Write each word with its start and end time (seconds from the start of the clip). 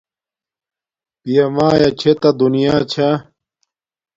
پیا 1.21 1.45
مایا 1.55 1.89
چھے 1.99 2.11
تا 2.21 2.29
دونیا 2.39 2.75
چھا 2.91 3.09